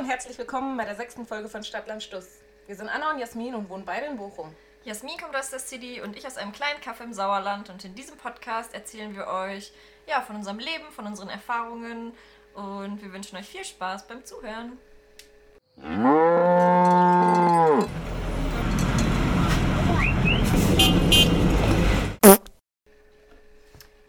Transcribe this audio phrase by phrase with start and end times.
[0.00, 2.40] und herzlich willkommen bei der sechsten Folge von Stadtland Stuss.
[2.66, 4.56] Wir sind Anna und Jasmin und wohnen beide in Bochum.
[4.82, 7.94] Jasmin kommt aus der City und ich aus einem kleinen Kaffee im Sauerland und in
[7.94, 9.72] diesem Podcast erzählen wir euch
[10.06, 12.14] ja, von unserem Leben, von unseren Erfahrungen
[12.54, 14.78] und wir wünschen euch viel Spaß beim Zuhören.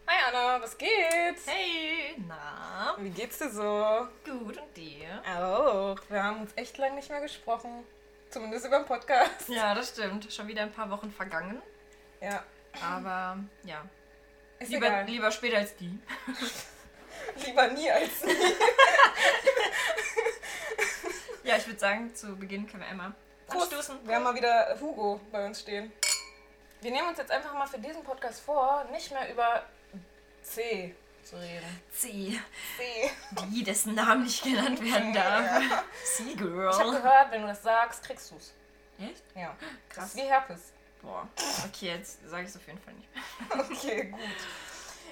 [0.06, 0.88] Hi Anna, was geht?
[1.44, 4.08] Hey, na, Wie geht's dir so?
[4.24, 5.22] gut und dir?
[5.38, 5.96] Auch.
[6.08, 7.84] Wir haben uns echt lange nicht mehr gesprochen.
[8.30, 9.48] Zumindest über den Podcast.
[9.48, 10.32] Ja, das stimmt.
[10.32, 11.62] Schon wieder ein paar Wochen vergangen,
[12.20, 12.42] Ja.
[12.82, 13.84] aber ja,
[14.58, 15.04] Ist lieber, egal.
[15.04, 15.96] lieber später als die.
[17.46, 18.32] Lieber nie als nie.
[21.44, 23.12] Ja, ich würde sagen, zu Beginn können wir einmal
[23.46, 23.72] Prost.
[23.74, 24.06] anstoßen.
[24.06, 25.92] Wir haben mal wieder Hugo bei uns stehen.
[26.80, 29.64] Wir nehmen uns jetzt einfach mal für diesen Podcast vor, nicht mehr über
[30.42, 31.80] C zu reden.
[31.92, 32.38] C,
[32.76, 33.10] C.
[33.50, 35.62] die, dessen Namen nicht genannt werden darf.
[35.62, 36.92] Ich habe C-Girl.
[36.92, 38.52] gehört, wenn du das sagst, kriegst du's.
[38.98, 39.22] Echt?
[39.34, 39.54] Ja.
[39.88, 40.08] Das Krass.
[40.08, 40.72] ist wie Herpes.
[41.02, 41.28] Boah,
[41.66, 43.24] okay, jetzt sage ich es auf jeden Fall nicht mehr.
[43.58, 44.20] Okay, gut.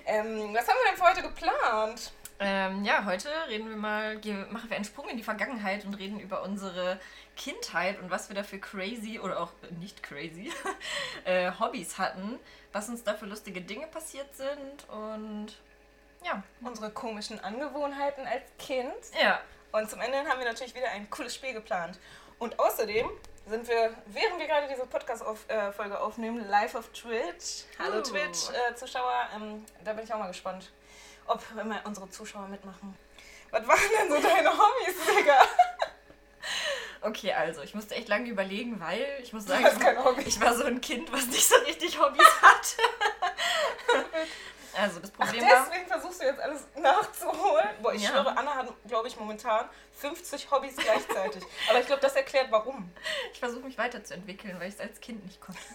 [0.06, 2.12] Ähm, was haben wir denn für heute geplant?
[2.42, 4.14] Ähm, ja, heute reden wir mal,
[4.50, 6.98] machen wir einen Sprung in die Vergangenheit und reden über unsere
[7.36, 10.50] Kindheit und was wir da für crazy oder auch nicht crazy
[11.24, 12.38] äh, Hobbys hatten,
[12.72, 15.48] was uns da für lustige Dinge passiert sind und
[16.24, 16.42] ja.
[16.62, 18.92] Unsere komischen Angewohnheiten als Kind.
[19.20, 19.40] Ja,
[19.72, 21.98] Und zum Ende haben wir natürlich wieder ein cooles Spiel geplant.
[22.38, 23.08] Und außerdem
[23.46, 27.64] sind wir, während wir gerade diese Podcast-Folge aufnehmen, live auf Twitch.
[27.78, 28.02] Hallo Uh.
[28.02, 29.28] Twitch-Zuschauer.
[29.34, 30.70] ähm, da bin ich auch mal gespannt,
[31.26, 32.96] ob immer unsere Zuschauer mitmachen.
[33.50, 35.38] Was waren denn so deine Hobbys, Digga?
[37.02, 39.66] okay, also ich musste echt lange überlegen, weil ich muss sagen,
[40.24, 42.82] ich war so ein Kind, was nicht so richtig Hobbys hatte.
[44.76, 47.68] also das Ach, Problem war, deswegen versuchst du jetzt alles nachzuholen?
[47.82, 48.10] Boah, ich Ja.
[48.10, 49.68] schwöre, Anna hat, glaube ich, momentan
[49.98, 51.42] 50 Hobbys gleichzeitig.
[51.70, 52.90] Aber ich glaube, das erklärt, warum.
[53.32, 55.60] ich versuche mich weiterzuentwickeln, weil ich es als Kind nicht konnte.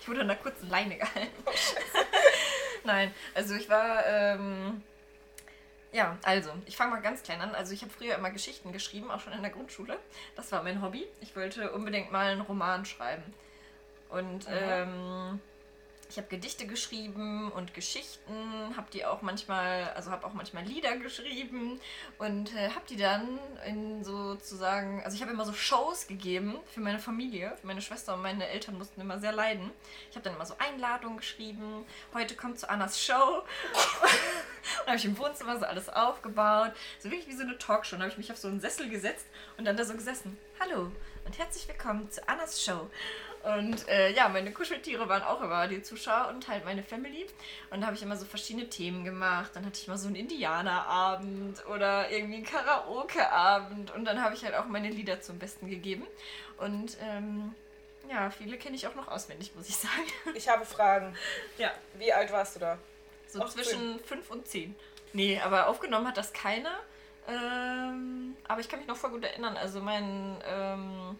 [0.00, 1.42] Ich wurde an einer kurzen Leine gehalten.
[1.46, 1.50] Oh.
[2.84, 4.82] Nein, also ich war, ähm,
[5.92, 7.54] ja, also ich fange mal ganz klein an.
[7.54, 9.98] Also ich habe früher immer Geschichten geschrieben, auch schon in der Grundschule.
[10.36, 11.06] Das war mein Hobby.
[11.20, 13.22] Ich wollte unbedingt mal einen Roman schreiben.
[14.10, 15.40] Und ähm,
[16.10, 20.96] ich habe Gedichte geschrieben und Geschichten, habe die auch manchmal, also habe auch manchmal Lieder
[20.96, 21.78] geschrieben
[22.18, 26.80] und äh, habe die dann in sozusagen, also ich habe immer so Shows gegeben für
[26.80, 29.70] meine Familie, für meine Schwester und meine Eltern mussten immer sehr leiden.
[30.10, 33.14] Ich habe dann immer so Einladungen geschrieben, heute kommt zu Annas Show.
[34.80, 37.96] und habe ich im Wohnzimmer so alles aufgebaut, so wirklich wie so eine Talkshow.
[37.96, 39.26] Dann habe ich mich auf so einen Sessel gesetzt
[39.58, 40.38] und dann da so gesessen.
[40.58, 40.90] Hallo
[41.26, 42.88] und herzlich willkommen zu Annas Show.
[43.44, 47.26] Und äh, ja, meine Kuscheltiere waren auch immer die Zuschauer und halt meine Family.
[47.70, 49.52] Und da habe ich immer so verschiedene Themen gemacht.
[49.54, 53.90] Dann hatte ich mal so einen Indianerabend oder irgendwie einen Karaoke-Abend.
[53.92, 56.06] Und dann habe ich halt auch meine Lieder zum Besten gegeben.
[56.58, 57.54] Und ähm,
[58.10, 60.06] ja, viele kenne ich auch noch auswendig, muss ich sagen.
[60.34, 61.16] Ich habe Fragen.
[61.58, 62.78] Ja, Wie alt warst du da?
[63.28, 64.74] so Ach, zwischen 5 und 10.
[65.12, 66.78] Nee, aber aufgenommen hat das keiner.
[67.28, 69.56] Ähm, aber ich kann mich noch voll gut erinnern.
[69.56, 71.18] Also mein ähm,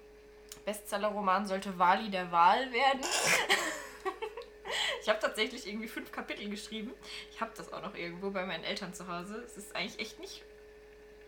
[0.69, 3.01] Bestseller-Roman sollte Wali der Wahl werden.
[5.03, 6.93] ich habe tatsächlich irgendwie fünf Kapitel geschrieben.
[7.31, 9.43] Ich habe das auch noch irgendwo bei meinen Eltern zu Hause.
[9.47, 10.43] Es ist eigentlich echt nicht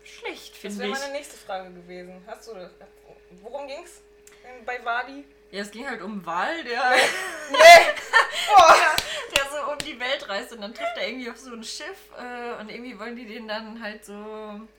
[0.03, 0.99] schlecht, Das finde wäre ich.
[0.99, 2.21] meine nächste Frage gewesen.
[2.27, 2.69] Hast du das?
[3.41, 4.01] Worum ging's
[4.45, 5.25] Ähm, bei Wadi?
[5.49, 6.79] Ja, es ging halt um Wal, der,
[8.47, 8.75] Boah.
[9.35, 12.11] der so um die Welt reist und dann trifft er irgendwie auf so ein Schiff
[12.15, 14.13] äh, und irgendwie wollen die den dann halt so,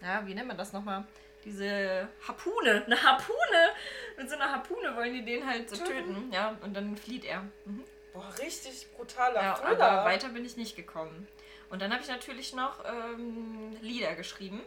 [0.01, 1.05] ja, wie nennt man das nochmal?
[1.45, 3.75] Diese Harpune, eine Harpune!
[4.17, 6.15] Mit so einer Harpune wollen die den halt so Töten.
[6.15, 7.41] töten, ja, und dann flieht er.
[7.65, 7.85] Mhm.
[8.13, 9.89] Boah, richtig brutaler Ja, Thriller.
[9.91, 11.27] aber weiter bin ich nicht gekommen.
[11.71, 14.61] Und dann habe ich natürlich noch ähm, Lieder geschrieben.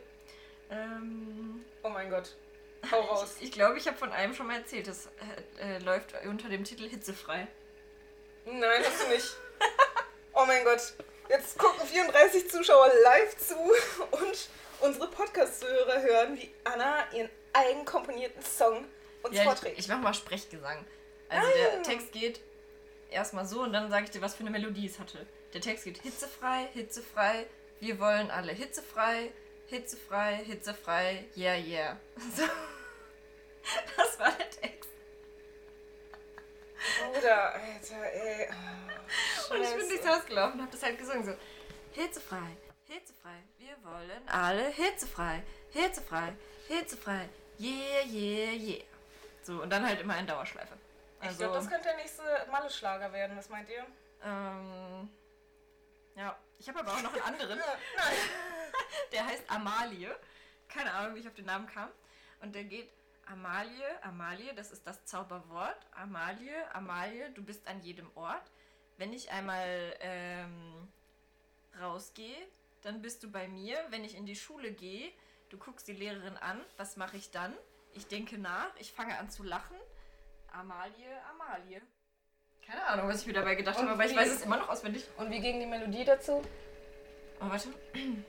[0.72, 2.36] Ähm, Oh mein Gott.
[2.92, 3.36] Hau raus.
[3.40, 4.88] ich glaube, ich habe von einem schon mal erzählt.
[4.88, 5.10] Das
[5.60, 7.48] äh, äh, läuft unter dem Titel Hitzefrei.
[8.46, 9.38] Nein, hast du nicht.
[10.34, 10.94] Oh mein Gott.
[11.30, 13.56] Jetzt gucken 34 Zuschauer live zu
[14.12, 14.50] und
[14.82, 18.86] unsere Podcast-Zuhörer hören, wie Anna ihren eigenkomponierten Song
[19.24, 19.80] uns Ja, ich, vorträgt.
[19.80, 20.86] ich mache mal Sprechgesang.
[21.30, 21.52] Also Ah.
[21.54, 22.40] der Text geht
[23.10, 25.26] erstmal so und dann sage ich dir, was für eine Melodie es hatte.
[25.54, 27.46] Der Text geht hitzefrei, hitzefrei,
[27.80, 29.32] wir wollen alle hitzefrei,
[29.68, 31.98] hitzefrei, hitzefrei, yeah, yeah.
[32.36, 32.44] So.
[33.98, 34.90] Das war der Text.
[37.14, 38.48] Bruder, Alter, ey.
[39.50, 39.88] Oh, Und ich bin Scheiße.
[39.90, 41.26] durchs Haus gelaufen und habe das halt gesungen.
[41.26, 41.34] So,
[42.00, 42.58] hitzefrei,
[42.96, 46.34] hitzefrei, wir wollen alle hitzefrei, hitzefrei,
[46.68, 48.84] hitzefrei, yeah, yeah, yeah.
[49.44, 50.76] So, und dann halt immer in Dauerschleife.
[51.22, 53.38] Ich Also, glaube, das könnte der nächste Malle-Schlager werden.
[53.38, 53.86] Was meint ihr?
[54.24, 55.10] ähm,
[56.16, 57.60] ja, ich habe aber auch noch einen anderen.
[57.98, 58.16] Nein.
[59.12, 60.16] Der heißt Amalie.
[60.68, 61.90] Keine Ahnung, wie ich auf den Namen kam.
[62.42, 62.90] und der geht
[63.28, 65.78] Amalie, Amalie, das ist das Zauberwort.
[65.92, 68.52] Amalie, Amalie, du bist an jedem Ort.
[68.98, 70.88] Wenn ich einmal ähm,
[71.80, 72.38] rausgehe,
[72.86, 73.78] dann bist du bei mir.
[73.90, 75.12] Wenn ich in die Schule gehe,
[75.50, 76.62] du guckst die Lehrerin an.
[76.78, 77.54] Was mache ich dann?
[77.94, 79.76] Ich denke nach, ich fange an zu lachen.
[80.52, 81.82] Amalie, Amalie.
[82.66, 85.06] Keine Ahnung, was ich mir dabei gedacht habe, aber ich weiß es immer noch auswendig.
[85.18, 86.42] Und wie ging die Melodie dazu?
[87.42, 87.70] Oh, warte.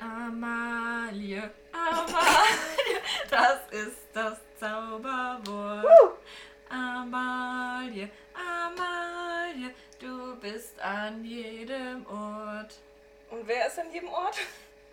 [0.00, 6.18] Amalie, Amalie, das ist das Zauberwort.
[6.68, 12.80] Amalie, Amalie, du bist an jedem Ort.
[13.32, 14.36] Und wer ist an jedem Ort?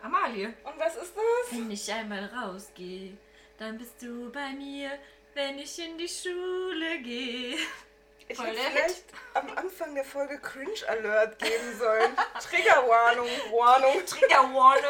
[0.00, 0.54] Amalie.
[0.64, 1.52] Und was ist das?
[1.58, 3.12] Wenn ich einmal rausgehe,
[3.58, 4.92] dann bist du bei mir,
[5.34, 7.58] wenn ich in die Schule gehe.
[8.26, 9.04] Ich Voll hätte vielleicht
[9.34, 12.16] am Anfang der Folge Cringe Alert geben sollen.
[12.40, 14.02] Triggerwarnung, Warnung.
[14.06, 14.84] Trigger Warning.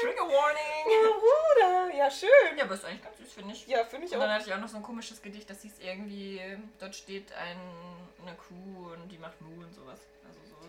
[0.00, 1.18] Trigger Warning.
[1.18, 2.56] Bruder, ja schön.
[2.56, 3.66] Ja, aber ist eigentlich ganz süß, finde ich.
[3.66, 4.34] Ja, finde ich Und dann auch.
[4.34, 6.40] hatte ich auch noch so ein komisches Gedicht, das hieß irgendwie,
[6.78, 7.58] dort steht ein,
[8.24, 9.98] eine Kuh und die macht Mu und sowas.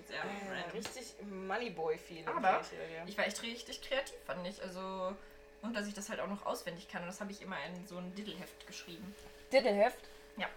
[0.08, 0.72] Sehr Äh, random.
[0.72, 2.28] richtig Moneyboy-Feeling.
[2.28, 2.62] Aber
[3.06, 4.62] ich war echt richtig kreativ, fand ich.
[4.62, 5.16] Also,
[5.62, 7.02] und dass ich das halt auch noch auswendig kann.
[7.02, 9.14] Und das habe ich immer in so ein Diddleheft geschrieben.
[9.52, 10.00] Diddleheft?
[10.38, 10.48] Ja.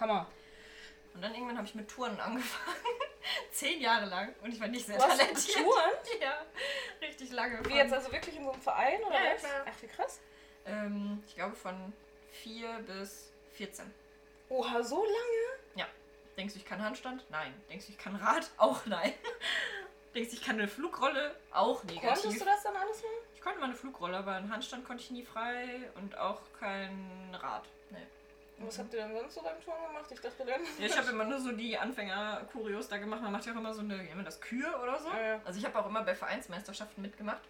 [0.00, 0.26] Hammer.
[1.14, 2.76] Und dann irgendwann habe ich mit Touren angefangen.
[3.50, 4.34] Zehn Jahre lang.
[4.42, 5.56] Und ich war nicht sehr hast talentiert.
[5.56, 5.92] Touren?
[6.20, 6.44] Ja,
[7.00, 7.64] richtig lange.
[7.66, 9.44] Wie jetzt also wirklich in so einem Verein oder Ja, was?
[9.66, 10.20] Ach, wie krass.
[10.66, 11.92] ähm, ich glaube von
[12.30, 13.92] 4 bis 14.
[14.48, 15.55] Oha, so lange?
[16.36, 17.24] Denkst du, ich kann Handstand?
[17.30, 17.54] Nein.
[17.70, 18.50] Denkst du, ich kann Rad?
[18.58, 19.12] Auch nein.
[20.14, 21.34] Denkst du, ich kann eine Flugrolle?
[21.50, 22.22] Auch negativ.
[22.22, 23.14] Konntest du das dann alles machen?
[23.34, 27.34] Ich konnte mal eine Flugrolle, aber einen Handstand konnte ich nie frei und auch kein
[27.40, 27.64] Rad.
[27.90, 27.98] Nee.
[28.58, 30.10] Was habt ihr denn sonst so beim Touren gemacht?
[30.10, 30.60] Ich dachte dann.
[30.78, 33.22] Ja, ich habe immer nur so die Anfänger-Kurios da gemacht.
[33.22, 35.08] Man macht ja auch immer so eine, man das, Kühe oder so.
[35.08, 35.40] Ja, ja.
[35.44, 37.42] Also ich habe auch immer bei Vereinsmeisterschaften mitgemacht.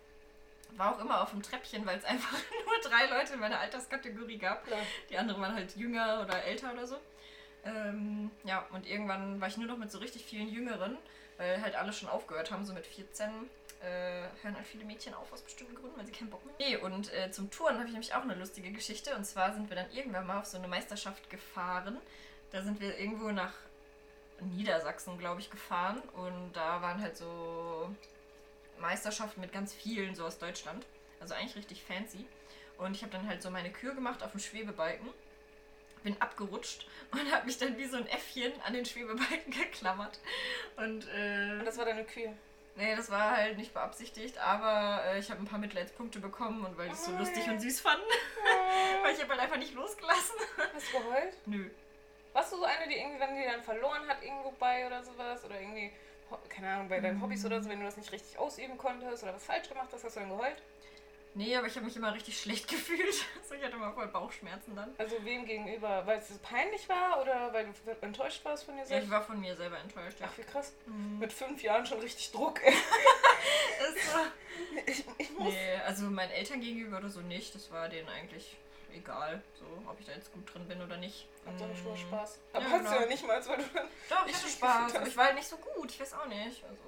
[0.76, 4.38] War auch immer auf dem Treppchen, weil es einfach nur drei Leute in meiner Alterskategorie
[4.38, 4.64] gab.
[4.64, 4.80] Klar.
[5.10, 6.98] Die anderen waren halt jünger oder älter oder so.
[7.64, 10.96] Ähm, ja, und irgendwann war ich nur noch mit so richtig vielen Jüngeren,
[11.36, 13.30] weil halt alle schon aufgehört haben, so mit 14.
[13.82, 16.64] Äh, hören halt viele Mädchen auf aus bestimmten Gründen, weil sie keinen Bock mehr haben.
[16.64, 19.14] Nee, und äh, zum Touren habe ich nämlich auch eine lustige Geschichte.
[19.14, 21.98] Und zwar sind wir dann irgendwann mal auf so eine Meisterschaft gefahren.
[22.52, 23.52] Da sind wir irgendwo nach
[24.40, 26.00] Niedersachsen, glaube ich, gefahren.
[26.14, 27.94] Und da waren halt so
[28.78, 30.86] Meisterschaften mit ganz vielen so aus Deutschland.
[31.20, 32.26] Also eigentlich richtig fancy.
[32.78, 35.08] Und ich habe dann halt so meine Kür gemacht auf dem Schwebebalken.
[36.06, 40.20] Bin abgerutscht und habe mich dann wie so ein Äffchen an den Schwebebalken geklammert.
[40.76, 42.32] Und äh, Und das war deine Kühe.
[42.76, 46.78] nee, das war halt nicht beabsichtigt, aber äh, ich habe ein paar Mitleidspunkte bekommen und
[46.78, 47.98] weil ich es so Oh lustig und süß fand,
[49.02, 50.36] weil ich habe halt einfach nicht losgelassen.
[50.74, 51.34] Hast du geheult?
[51.46, 51.70] Nö.
[52.32, 55.42] Warst du so eine, die irgendwie, wenn die dann verloren hat, irgendwo bei oder sowas?
[55.44, 55.90] Oder irgendwie,
[56.50, 59.34] keine Ahnung, bei deinen Hobbys oder so, wenn du das nicht richtig ausüben konntest oder
[59.34, 60.62] was falsch gemacht hast, hast du dann geheult?
[61.36, 63.24] Nee, aber ich habe mich immer richtig schlecht gefühlt.
[63.42, 64.94] Also ich hatte immer voll Bauchschmerzen dann.
[64.96, 66.06] Also wem gegenüber?
[66.06, 69.04] Weil es peinlich war oder weil du enttäuscht warst von dir Ja, selbst?
[69.04, 70.28] ich war von mir selber enttäuscht, ja.
[70.32, 70.72] Ach, wie krass.
[70.86, 71.18] Mhm.
[71.18, 72.60] Mit fünf Jahren schon richtig Druck.
[74.86, 75.52] Ich, ich muss.
[75.52, 77.54] Nee, also meinen Eltern gegenüber oder so nicht.
[77.54, 78.56] Das war denen eigentlich
[78.94, 81.26] egal, so ob ich da jetzt gut drin bin oder nicht.
[81.44, 81.96] Hab dann schon.
[81.96, 82.38] Spaß.
[82.52, 82.94] Aber Ja, hast genau.
[82.94, 83.62] du ja nicht mal, weil du.
[84.08, 85.90] Doch, ich hatte Spaß, aber ich war halt nicht so gut.
[85.90, 86.64] Ich weiß auch nicht.
[86.64, 86.82] Also,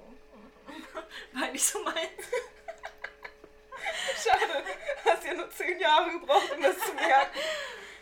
[1.33, 1.95] war halt nicht so meins.
[4.23, 4.63] Schade.
[5.05, 7.39] Hast ja nur zehn Jahre gebraucht, um das zu merken.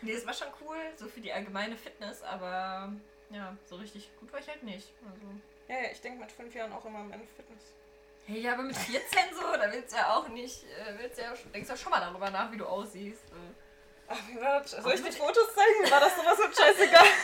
[0.02, 2.94] Nee, es war schon cool, so für die allgemeine Fitness, aber
[3.30, 4.94] ja, so richtig gut war ich halt nicht.
[5.04, 5.28] Also.
[5.68, 7.74] Ja, ja, ich denke mit fünf Jahren auch immer am Ende Fitness.
[8.26, 11.34] Hey, ja, aber mit 14 so, da willst du ja auch nicht, äh, willst ja,
[11.54, 13.24] denkst ja schon mal darüber nach, wie du aussiehst.
[14.10, 14.72] Ach, wie war das?
[14.72, 15.92] Soll ich die Fotos zeigen?
[15.92, 17.06] War das sowas von scheißegal.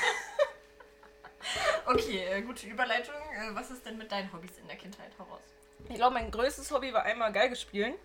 [1.86, 3.16] Okay, äh, gute Überleitung.
[3.34, 5.42] Äh, was ist denn mit deinen Hobbys in der Kindheit heraus?
[5.89, 7.96] Ich glaube, mein größtes Hobby war einmal Geige spielen.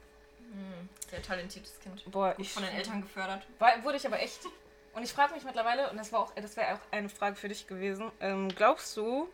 [1.10, 2.04] Sehr talentiertes Kind.
[2.10, 3.46] Boah, Gut von den Eltern gefördert.
[3.58, 4.40] War, wurde ich aber echt.
[4.94, 7.48] Und ich frage mich mittlerweile, und das war auch, das wäre auch eine Frage für
[7.48, 8.10] dich gewesen.
[8.20, 9.28] Ähm, glaubst du,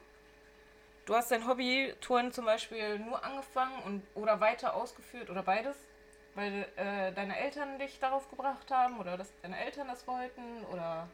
[1.07, 5.77] du hast dein Hobby Touren zum Beispiel nur angefangen und oder weiter ausgeführt oder beides,
[6.35, 11.09] weil äh, deine Eltern dich darauf gebracht haben oder dass deine Eltern das wollten oder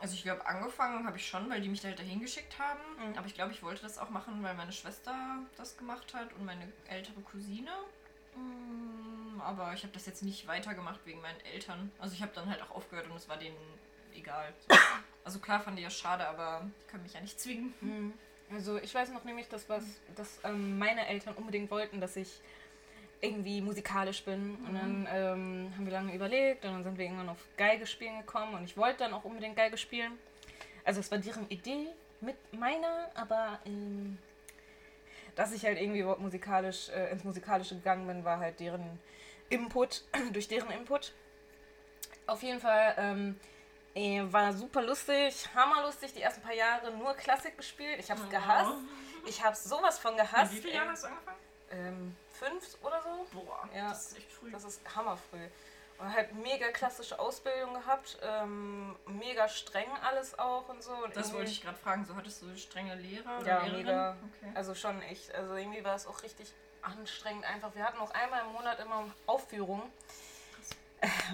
[0.00, 3.10] Also ich glaube, angefangen habe ich schon, weil die mich da halt dahin geschickt haben.
[3.10, 3.18] Mhm.
[3.18, 5.14] Aber ich glaube, ich wollte das auch machen, weil meine Schwester
[5.56, 7.70] das gemacht hat und meine ältere Cousine.
[9.40, 11.90] Aber ich habe das jetzt nicht weitergemacht wegen meinen Eltern.
[11.98, 13.56] Also ich habe dann halt auch aufgehört und es war denen
[14.14, 14.52] egal.
[15.24, 17.74] Also klar fand ich das schade, aber die können mich ja nicht zwingen.
[18.50, 19.84] Also ich weiß noch nämlich, dass was,
[20.16, 22.40] dass ähm, meine Eltern unbedingt wollten, dass ich
[23.20, 24.56] irgendwie musikalisch bin.
[24.66, 28.18] Und dann ähm, haben wir lange überlegt und dann sind wir irgendwann auf Geige spielen
[28.18, 30.12] gekommen und ich wollte dann auch unbedingt Geige spielen.
[30.84, 31.88] Also es war deren Idee
[32.20, 34.18] mit meiner, aber ähm,
[35.34, 38.98] dass ich halt irgendwie überhaupt musikalisch äh, ins Musikalische gegangen bin, war halt deren
[39.48, 41.12] Input, durch deren Input.
[42.26, 43.40] Auf jeden Fall ähm,
[43.94, 47.98] äh, war super lustig, hammerlustig, die ersten paar Jahre nur Klassik gespielt.
[47.98, 48.72] Ich habe es gehasst.
[49.26, 50.52] Ich habe sowas von gehasst.
[50.52, 51.38] Wie viele Jahre hast du angefangen?
[51.70, 53.26] Ähm, fünf oder so.
[53.38, 53.88] Boah, Ja.
[53.90, 54.50] das ist echt früh.
[54.50, 55.48] Das ist hammerfrüh.
[55.98, 60.92] Und halt mega klassische Ausbildung gehabt, ähm, mega streng alles auch und so.
[60.92, 62.04] Und Das wollte ich gerade fragen.
[62.04, 63.76] So hattest du strenge Lehrer oder Ja, Lehrerin?
[63.84, 64.16] mega.
[64.38, 64.52] Okay.
[64.54, 65.34] Also schon echt.
[65.34, 67.74] Also irgendwie war es auch richtig anstrengend einfach.
[67.74, 69.90] Wir hatten auch einmal im Monat immer Aufführungen.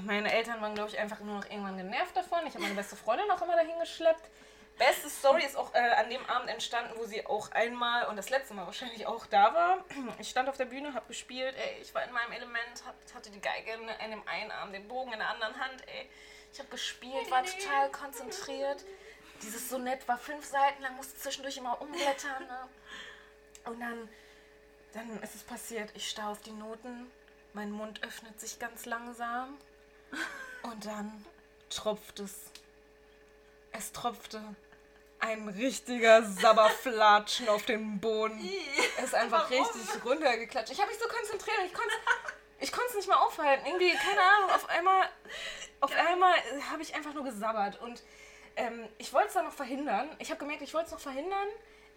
[0.03, 2.41] Meine Eltern waren, glaube ich, einfach nur noch irgendwann genervt davon.
[2.47, 4.29] Ich habe meine beste Freundin auch immer dahin geschleppt.
[4.77, 8.31] Beste Story ist auch äh, an dem Abend entstanden, wo sie auch einmal und das
[8.31, 9.85] letzte Mal wahrscheinlich auch da war.
[10.19, 13.31] Ich stand auf der Bühne, habe gespielt, ey, ich war in meinem Element, hab, hatte
[13.31, 16.11] die Geige in, in dem einen Arm, den Bogen in der anderen Hand, ey.
[16.53, 18.85] Ich habe gespielt, war total konzentriert.
[19.43, 22.47] Dieses Sonett war fünf Seiten lang, musste zwischendurch immer umblättern.
[22.47, 22.69] Ne?
[23.65, 24.09] Und dann,
[24.95, 27.11] dann ist es passiert, ich starr auf die Noten,
[27.53, 29.59] mein Mund öffnet sich ganz langsam
[30.63, 31.25] und dann
[31.71, 32.35] tropft es.
[33.73, 34.41] Es tropfte
[35.19, 38.49] ein richtiger Sabberflatschen auf den Boden.
[38.99, 39.65] Es ist einfach Warum?
[39.67, 40.73] richtig runtergeklatscht.
[40.73, 41.95] Ich habe mich so konzentriert, ich konnte
[42.61, 43.67] ich konnte es nicht mehr aufhalten.
[43.67, 45.09] Irgendwie, keine Ahnung, auf einmal,
[45.81, 46.35] auf einmal
[46.71, 47.81] habe ich einfach nur gesabbert.
[47.81, 48.03] Und
[48.57, 50.15] ähm, ich wollte es dann noch verhindern.
[50.19, 51.49] Ich habe gemerkt, ich wollte es noch verhindern.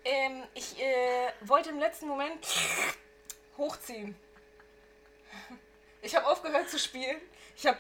[0.08, 2.48] Ähm, ich äh, wollte im letzten Moment
[3.58, 4.16] hochziehen.
[6.02, 7.18] Ich habe aufgehört zu spielen.
[7.58, 7.78] Ich habe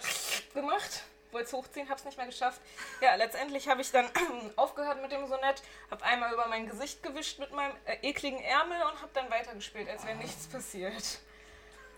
[0.53, 2.59] gemacht, wollte es hochziehen, habe es nicht mehr geschafft.
[2.99, 4.09] Ja, letztendlich habe ich dann
[4.57, 8.81] aufgehört mit dem Sonett, habe einmal über mein Gesicht gewischt mit meinem äh, ekligen Ärmel
[8.81, 11.19] und habe dann weitergespielt, als wäre nichts passiert.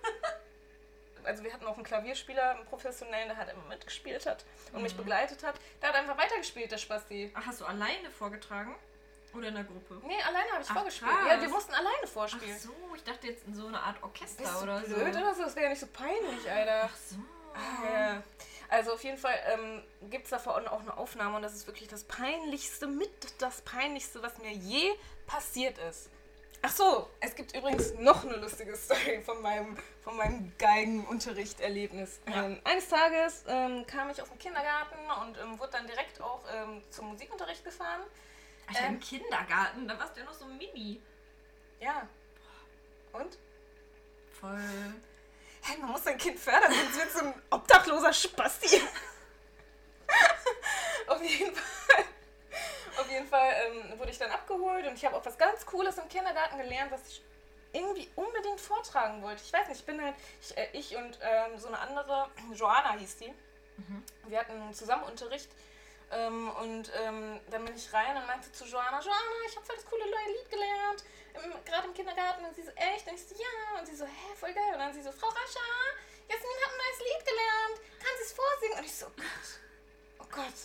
[1.25, 4.95] Also wir hatten auch einen Klavierspieler, einen professionellen, der halt immer mitgespielt hat und mich
[4.95, 5.55] begleitet hat.
[5.81, 7.29] Der hat einfach weitergespielt, der Spasti.
[7.36, 8.74] Ach, hast du alleine vorgetragen?
[9.33, 10.01] Oder in der Gruppe?
[10.05, 11.12] Nee, alleine habe ich Ach, vorgespielt.
[11.12, 11.27] krass.
[11.29, 12.59] Ja, wir mussten alleine Ach vorspielen.
[12.59, 15.19] so, ich dachte jetzt in so eine Art Orchester Bist du oder blöd so.
[15.19, 15.43] oder so?
[15.43, 16.89] Das wäre ja nicht so peinlich, Alter.
[16.91, 17.15] Ach so.
[17.86, 18.24] Ja.
[18.69, 21.88] Also auf jeden Fall ähm, gibt es davon auch eine Aufnahme und das ist wirklich
[21.88, 23.09] das Peinlichste, mit
[23.41, 24.91] das Peinlichste, was mir je
[25.25, 26.09] passiert ist.
[26.62, 32.19] Ach so, es gibt übrigens noch eine lustige Story von meinem, von meinem Geigenunterrichterlebnis.
[32.27, 32.45] Ja.
[32.45, 36.43] Ähm, eines Tages ähm, kam ich aus dem Kindergarten und ähm, wurde dann direkt auch
[36.53, 38.01] ähm, zum Musikunterricht gefahren.
[38.69, 38.93] Alter, Ähm.
[38.93, 41.01] im Kindergarten, da warst du ja noch so mini.
[41.79, 42.07] Ja.
[43.13, 43.38] Und?
[44.39, 44.93] Voll.
[45.61, 48.81] Hey, man muss sein Kind fördern, sonst wird so ein obdachloser Spasti.
[51.07, 52.05] auf jeden Fall,
[52.97, 55.97] auf jeden Fall ähm, wurde ich dann abgeholt und ich habe auch was ganz Cooles
[55.97, 57.21] im Kindergarten gelernt, was ich
[57.73, 59.41] irgendwie unbedingt vortragen wollte.
[59.43, 62.93] Ich weiß nicht, ich bin halt, ich, äh, ich und ähm, so eine andere, Joanna
[62.93, 63.33] hieß die,
[64.27, 65.49] wir hatten zusammen Unterricht
[66.12, 69.75] ähm, und ähm, dann bin ich rein und meinte zu Joanna, Joanna, ich habe voll
[69.75, 71.04] das coole neue Lied gelernt,
[71.66, 72.46] gerade im Kindergarten.
[72.46, 73.08] Und sie so, echt?
[73.08, 73.80] Und ich so, ja.
[73.80, 74.74] Und sie so, hä, voll geil.
[74.74, 75.66] Und dann sie so, Frau Rascha,
[76.28, 77.78] Jasmin hat ein neues Lied gelernt.
[78.00, 78.80] Kann sie es vorsingen?
[78.80, 80.60] Und ich so, oh Gott, oh Gott,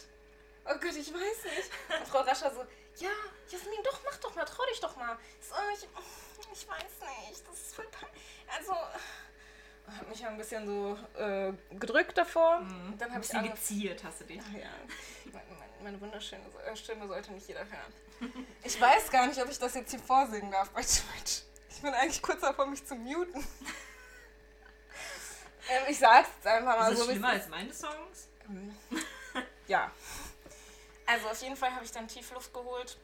[0.66, 1.70] oh Gott, ich weiß nicht.
[2.00, 2.64] Und Frau Rascha so,
[2.96, 3.10] ja,
[3.48, 5.18] Jasmin, doch, mach doch mal, trau dich doch mal.
[5.40, 5.88] Ich so, ich,
[6.52, 8.22] ich weiß nicht, das ist voll peinlich.
[8.46, 8.72] Also,
[9.86, 12.58] hat mich ja ein bisschen so äh, gedrückt davor.
[12.58, 14.40] Und dann habe ich bisschen ange- geziert hast du dich.
[14.42, 14.70] Ach ja,
[15.32, 17.92] meine, meine, meine wunderschöne äh, Stimme sollte nicht jeder hören.
[18.62, 21.42] Ich weiß gar nicht, ob ich das jetzt hier vorsingen darf bei Twitch.
[21.68, 23.40] Ich bin eigentlich kurz davor, mich zu muten.
[25.68, 27.10] ähm, ich sag's jetzt einfach mal Ist das so.
[27.10, 28.28] schlimmer als meine Songs?
[29.66, 29.90] Ja.
[31.06, 32.96] Also auf jeden Fall habe ich dann tief Luft geholt,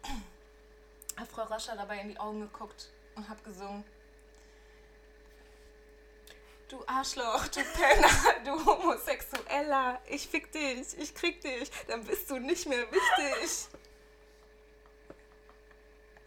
[1.19, 3.85] habe Frau Rascher dabei in die Augen geguckt und habe gesungen.
[6.71, 8.09] Du Arschloch, du Penner,
[8.45, 13.67] du Homosexueller, ich fick dich, ich krieg dich, dann bist du nicht mehr wichtig.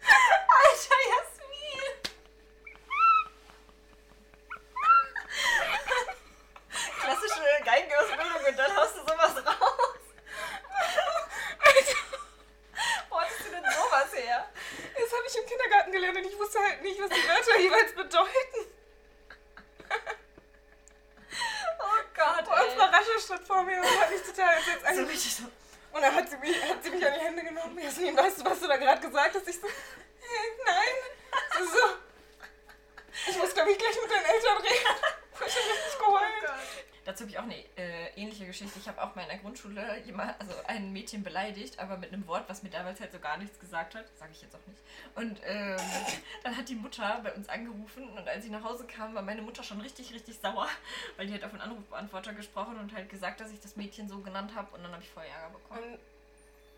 [0.04, 2.14] Alter Jasmin!
[7.00, 9.98] Klassische Geigenausbildung und dann haust du sowas raus.
[13.10, 14.48] Wo hattest du denn sowas her?
[14.94, 17.94] Das habe ich im Kindergarten gelernt und ich wusste halt nicht, was die Wörter jeweils
[17.94, 18.72] bedeuten.
[21.78, 25.12] Oh Gott, Und Frau Rascher stand vor mir und hat mich total entsetzt So angeguckt.
[25.12, 25.42] richtig so.
[25.92, 27.78] Und dann hat sie, mich, hat sie mich an die Hände genommen.
[27.78, 29.48] Jasmin, weißt du, was du da gerade gesagt hast?
[29.48, 29.70] Ich so, äh,
[30.64, 30.94] nein.
[31.58, 34.74] Sie so, ich muss, glaube ich, gleich mit deinen Eltern reden.
[34.74, 36.52] Ich hab richtig geheult.
[37.04, 38.78] Dazu habe ich auch eine äh, ähnliche Geschichte.
[38.78, 42.26] Ich habe auch mal in der Grundschule jemand, also ein Mädchen beleidigt, aber mit einem
[42.26, 44.06] Wort, was mir damals halt so gar nichts gesagt hat.
[44.16, 44.78] Sage ich jetzt auch nicht.
[45.14, 45.76] Und ähm,
[46.42, 49.42] dann hat die Mutter bei uns angerufen und als ich nach Hause kam, war meine
[49.42, 50.66] Mutter schon richtig, richtig sauer,
[51.16, 54.18] weil die hat auf einen Anrufbeantworter gesprochen und halt gesagt, dass ich das Mädchen so
[54.20, 55.92] genannt habe und dann habe ich voll Ärger bekommen.
[55.92, 55.98] Und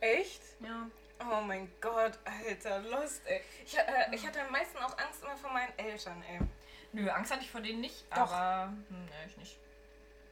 [0.01, 0.43] echt?
[0.61, 0.89] Ja.
[1.21, 3.41] Oh mein Gott, Alter, lost, ey.
[3.65, 6.41] Ich, äh, ich hatte am meisten auch Angst immer vor meinen Eltern, ey.
[6.93, 8.31] Nö, Angst hatte ich vor denen nicht, Doch.
[8.31, 9.57] aber hm, nee, ich nicht.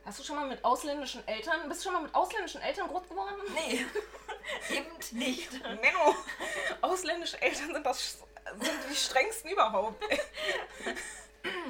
[0.05, 3.09] Hast du schon mal mit ausländischen Eltern, bist du schon mal mit ausländischen Eltern groß
[3.09, 3.37] geworden?
[3.55, 3.87] Nee,
[4.77, 5.51] eben nicht.
[5.63, 6.15] Menno,
[6.83, 8.19] ausländische Eltern sind, das,
[8.61, 10.03] sind die strengsten überhaupt.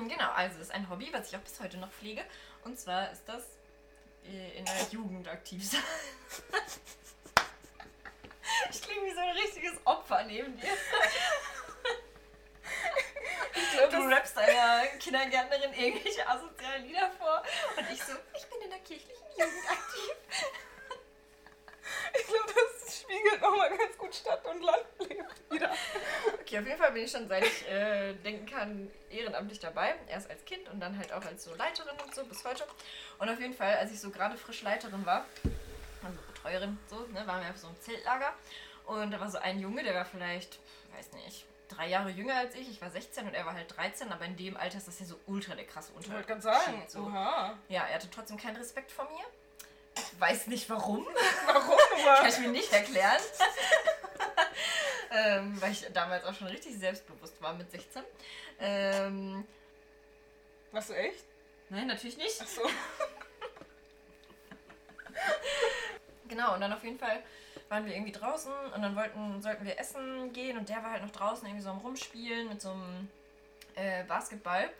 [0.06, 2.24] Genau, also das ist ein Hobby, was ich auch bis heute noch pflege.
[2.64, 3.42] Und zwar ist das
[4.24, 5.82] äh, in der Jugend aktiv sein.
[8.70, 10.70] Ich klinge wie so ein richtiges Opfer neben dir.
[13.88, 17.42] Glaube, Du rappst einer Kindergärtnerin irgendwelche asozialen Lieder vor
[17.76, 20.14] und ich so, ich bin in der kirchlichen Jugend aktiv.
[22.18, 25.70] ich glaub, das spiegelt nochmal ganz gut Stadt und Landleben wieder.
[26.40, 29.94] Okay, auf jeden Fall bin ich schon, seit ich äh, denken kann, ehrenamtlich dabei.
[30.08, 32.64] Erst als Kind und dann halt auch als so Leiterin und so bis heute.
[33.18, 35.26] Und auf jeden Fall, als ich so gerade frisch Leiterin war,
[36.02, 38.32] also Betreuerin, so, ne, waren wir auf so einem Zeltlager.
[38.86, 40.58] Und da war so ein Junge, der war vielleicht,
[40.94, 42.68] weiß nicht, drei Jahre jünger als ich.
[42.70, 45.06] Ich war 16 und er war halt 13, aber in dem Alter ist das ja
[45.06, 46.14] so ultra der krasse Ich Unterschied.
[46.14, 47.00] wollte gerade sagen, So.
[47.00, 47.58] oha.
[47.68, 49.24] Ja, er hatte trotzdem keinen Respekt vor mir.
[49.96, 51.06] Ich weiß nicht warum.
[51.46, 53.20] Warum Kann ich mir nicht erklären.
[55.12, 58.02] ähm, weil ich damals auch schon richtig selbstbewusst war mit 16.
[58.60, 59.46] Ähm,
[60.72, 61.24] Warst du echt?
[61.68, 62.40] nein, natürlich nicht.
[62.40, 62.62] Achso.
[66.28, 67.22] Genau, und dann auf jeden Fall
[67.68, 71.02] waren wir irgendwie draußen und dann wollten, sollten wir essen gehen und der war halt
[71.02, 73.08] noch draußen irgendwie so am Rumspielen mit so einem
[73.74, 74.70] äh, Basketball.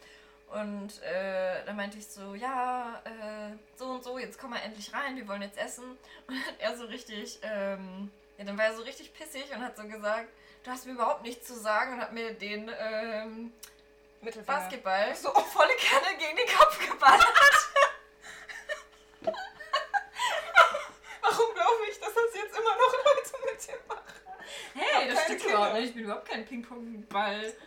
[0.55, 4.93] Und äh, da meinte ich so, ja, äh, so und so, jetzt komm mal endlich
[4.93, 5.85] rein, wir wollen jetzt essen.
[6.27, 9.63] Und dann hat er so richtig, ähm, ja, dann war er so richtig pissig und
[9.63, 10.29] hat so gesagt,
[10.65, 13.53] du hast mir überhaupt nichts zu sagen und hat mir den ähm.
[14.47, 15.31] Basketball So.
[15.53, 17.25] volle Kanne gegen den Kopf geballert.
[21.21, 24.05] Warum glaube ich, dass das jetzt immer noch Leute mit dir machen?
[24.75, 25.44] Hey, das keine stimmt Kinder.
[25.55, 25.89] Überhaupt nicht.
[25.89, 27.53] Ich bin überhaupt kein Ping-Pong-Ball.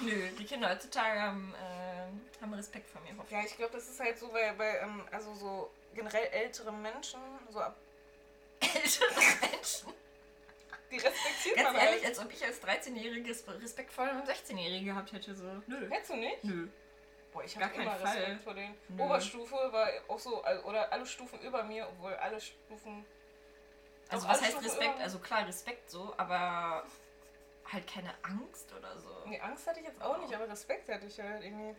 [0.00, 3.10] Nö, die Kinder heutzutage haben, äh, haben Respekt vor mir.
[3.30, 7.20] Ja, ich glaube, das ist halt so, weil, weil ähm, also so generell ältere Menschen,
[7.50, 7.76] so ab.
[8.60, 9.10] Ältere
[9.50, 9.88] Menschen.
[10.90, 12.18] die respektiert Ganz man ehrlich, halt.
[12.18, 15.34] als ob ich als 13-Jähriges Respekt vor einem 16-Jährigen gehabt hätte.
[15.34, 15.44] So.
[15.66, 15.88] Nö.
[15.90, 16.44] Hättest du nicht?
[16.44, 16.68] Nö.
[17.32, 18.16] Boah, ich habe immer Fall.
[18.16, 18.74] Respekt vor denen.
[18.88, 19.02] Nö.
[19.02, 23.04] Oberstufe war auch so, al- oder alle Stufen über mir, obwohl alle Stufen.
[24.10, 25.00] Also Doch, was heißt Respekt?
[25.00, 26.84] Also klar, Respekt so, aber
[27.70, 29.10] halt keine Angst oder so.
[29.26, 31.74] Nee, Angst hatte ich jetzt auch nicht, aber Respekt hatte ich halt irgendwie.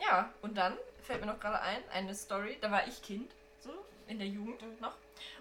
[0.00, 3.70] Ja, und dann fällt mir noch gerade ein, eine Story, da war ich Kind, so
[4.06, 4.76] in der Jugend Mhm.
[4.80, 4.94] noch.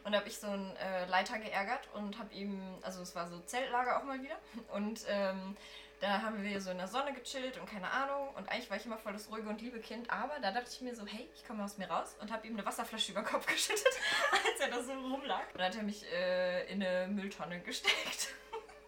[0.03, 3.27] Und da habe ich so einen äh, Leiter geärgert und habe ihm, also es war
[3.27, 4.37] so Zeltlager auch mal wieder.
[4.73, 5.57] Und ähm,
[6.03, 8.27] da haben wir so in der Sonne gechillt und keine Ahnung.
[8.35, 10.09] Und eigentlich war ich immer voll das ruhige und liebe Kind.
[10.11, 12.53] Aber da dachte ich mir so, hey, ich komme aus mir raus und habe ihm
[12.55, 13.87] eine Wasserflasche über den Kopf geschüttet,
[14.31, 15.45] als er da so rumlag.
[15.53, 18.33] Und dann hat er mich äh, in eine Mülltonne gesteckt.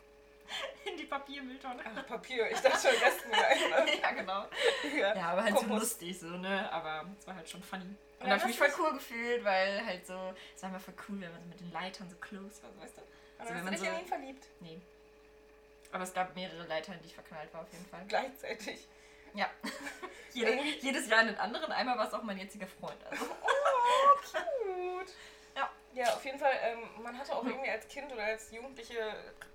[0.85, 1.81] in die Papiermülltonne.
[1.85, 4.45] Ach, Papier, ich dachte schon Restmüll ja, genau.
[4.97, 5.81] Ja, Ja, aber halt so Kompost.
[6.01, 6.69] lustig so, ne?
[6.71, 7.83] Aber es war halt schon funny.
[8.19, 10.79] Und Ja, da habe ich mich voll cool gefühlt, weil halt so, es war immer
[10.81, 13.01] voll cool, wenn man so mit den Leitern so close war, so, weißt du?
[13.39, 14.45] Also dann wenn hast du man dich so, in ihn verliebt.
[14.59, 14.81] nee.
[15.95, 18.03] Aber es gab mehrere Leiter, in die ich verknallt war auf jeden Fall.
[18.09, 18.85] Gleichzeitig.
[19.33, 19.49] Ja.
[20.33, 21.71] Jede, jedes Jahr einen anderen.
[21.71, 23.01] Einmal war es auch mein jetziger Freund.
[23.09, 23.25] Also.
[23.87, 25.13] Oh, cute.
[25.55, 25.71] Ja.
[25.93, 28.99] Ja, auf jeden Fall, ähm, man hatte auch irgendwie als Kind oder als Jugendliche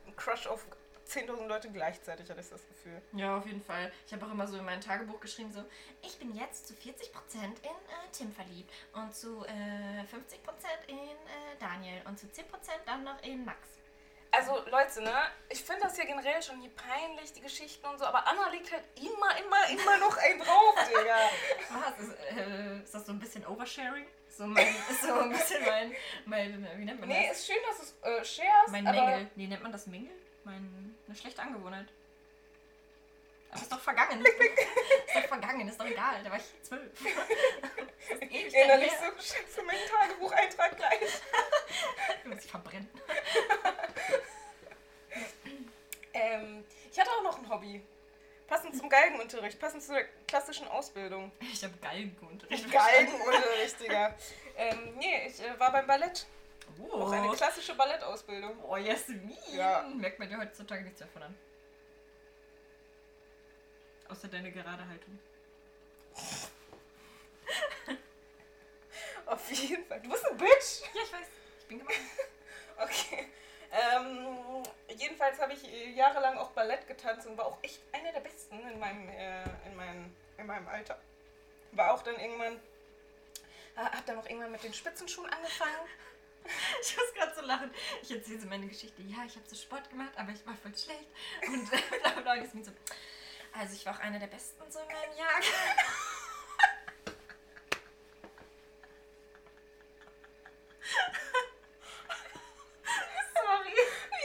[0.07, 0.65] einen Crush auf
[1.07, 3.03] 10.000 Leute gleichzeitig, hatte ich das Gefühl.
[3.13, 3.93] Ja, auf jeden Fall.
[4.07, 5.65] Ich habe auch immer so in mein Tagebuch geschrieben, so,
[6.01, 6.79] ich bin jetzt zu 40%
[7.35, 10.07] in äh, Tim verliebt und zu äh, 50%
[10.87, 12.45] in äh, Daniel und zu 10%
[12.87, 13.80] dann noch in Max.
[14.41, 15.13] Also Leute, ne,
[15.51, 18.73] ich finde das ja generell schon hier peinlich, die Geschichten und so, aber Anna legt
[18.73, 21.19] halt immer, immer, immer noch einen drauf, Digga.
[21.85, 21.99] Was?
[21.99, 24.07] Ist, äh, ist das so ein bisschen Oversharing?
[24.31, 27.41] So mein, ist so ein bisschen mein, mein wie nennt man Nee, das?
[27.41, 29.31] ist schön, dass du es äh, sharest, Mein aber Mängel.
[29.35, 30.15] Nee, nennt man das Mängel?
[30.45, 31.89] Mein, eine schlechte Angewohnheit.
[33.51, 34.25] Aber ist doch vergangen.
[34.25, 36.23] ist doch vergangen, ist doch egal.
[36.25, 36.93] Da war ich zwölf.
[38.21, 39.13] Ewig innerlich her.
[39.19, 41.21] so, scheiße, mein Tagebucheintrag gleich.
[42.23, 42.89] Ich muss verbrennen.
[46.13, 47.83] Ähm, ich hatte auch noch ein Hobby.
[48.47, 51.31] Passend zum Geigenunterricht, passend zur klassischen Ausbildung.
[51.41, 52.71] Ich habe Galgenunterricht.
[52.73, 54.17] Geigenunterricht, Digga.
[54.57, 56.27] Ähm, nee, ich äh, war beim Ballett.
[56.81, 57.03] Oh.
[57.03, 58.57] Auch eine klassische Ballettausbildung.
[58.65, 59.37] Oh, Jasmin.
[59.53, 59.89] Ja.
[59.95, 61.39] Merkt man dir heutzutage nichts mehr von an.
[64.09, 65.19] Außer deine gerade Haltung.
[69.27, 70.01] Auf jeden Fall.
[70.01, 70.81] Du bist ein Bitch.
[70.93, 71.27] Ja, ich weiß.
[71.61, 71.95] Ich bin gemein.
[72.83, 73.29] Okay.
[73.73, 74.65] Ähm,
[74.97, 78.59] jedenfalls habe ich äh, jahrelang auch Ballett getanzt und war auch echt einer der Besten
[78.69, 80.99] in meinem, äh, in meinem, in meinem Alter.
[81.73, 82.55] War auch dann irgendwann,
[83.77, 85.75] äh, hab dann auch irgendwann mit den Spitzenschuhen angefangen.
[86.81, 87.71] Ich muss gerade so lachen.
[88.03, 89.03] Ich erzähle so meine Geschichte.
[89.03, 91.07] Ja, ich habe so Sport gemacht, aber ich war voll schlecht.
[91.47, 92.47] Und äh, bla bla bla.
[92.47, 92.73] so.
[93.53, 95.29] Also ich war auch einer der Besten so in meinem Jahr.
[103.35, 103.75] Sorry.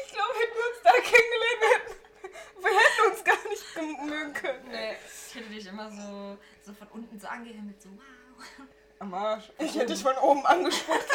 [0.05, 4.33] Ich glaube, hätten wir uns da kennengelernt, hätten, wir hätten uns gar nicht gem- mögen
[4.33, 4.67] können.
[4.69, 4.95] Nee,
[5.29, 8.67] ich hätte dich immer so, so von unten so angehimmelt, so wow.
[8.99, 9.51] Am Arsch.
[9.59, 11.09] Ich hätte dich von oben angespuckt.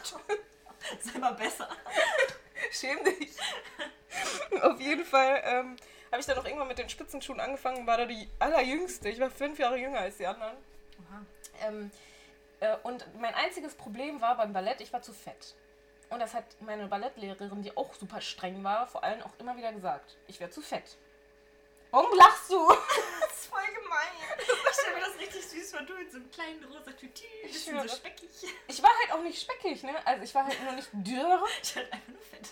[1.00, 1.68] Sei mal besser.
[2.70, 3.36] Schäm dich.
[4.62, 5.76] Auf jeden Fall ähm,
[6.10, 9.08] habe ich dann noch irgendwann mit den Spitzenschuhen angefangen, war da die allerjüngste.
[9.08, 10.56] Ich war fünf Jahre jünger als die anderen.
[11.60, 11.90] Ähm,
[12.60, 15.54] äh, und mein einziges Problem war beim Ballett, ich war zu fett.
[16.10, 19.72] Und das hat meine Ballettlehrerin, die auch super streng war, vor allem auch immer wieder
[19.72, 20.16] gesagt.
[20.26, 20.96] Ich wäre zu fett.
[21.90, 22.68] Warum lachst du?
[23.50, 24.08] Voll gemein.
[24.38, 27.64] Ich stelle mir das richtig süß vor, du in so einem kleinen rosa Tütü, Ich
[27.64, 27.88] schwöre.
[27.88, 28.28] so speckig.
[28.66, 29.94] Ich war halt auch nicht speckig, ne?
[30.06, 31.44] Also ich war halt nur nicht dürr.
[31.62, 32.48] Ich halt einfach nur fett.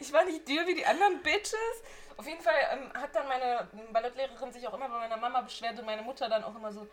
[0.00, 1.54] Ich war nicht dürr wie die anderen Bitches.
[2.16, 5.78] Auf jeden Fall ähm, hat dann meine Ballettlehrerin sich auch immer bei meiner Mama beschwert
[5.78, 6.88] und meine Mutter dann auch immer so,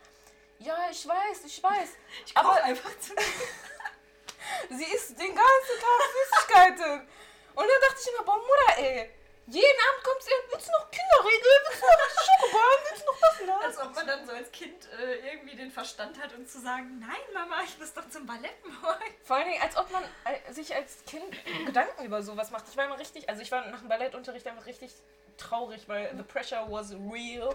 [0.58, 1.96] ja, ich weiß, ich weiß.
[2.26, 3.12] Ich Aber einfach zu
[4.70, 7.08] sie isst den ganzen Tag Süßigkeiten.
[7.54, 9.10] Und dann dachte ich immer, boah, Mutter, ey.
[9.48, 13.40] Jeden Abend kommt sie, willst du noch Kinderriegel, willst du noch Schokobahn, willst du noch
[13.40, 13.78] und das?
[13.78, 16.98] Als ob man dann so als Kind äh, irgendwie den Verstand hat, um zu sagen,
[16.98, 19.14] nein Mama, ich muss doch zum Ballett morgen.
[19.22, 21.24] Vor allen Dingen, als ob man äh, sich als Kind
[21.64, 22.64] Gedanken über sowas macht.
[22.68, 24.92] Ich war immer richtig, also ich war nach dem Ballettunterricht einfach richtig
[25.36, 27.54] traurig, weil the pressure was real.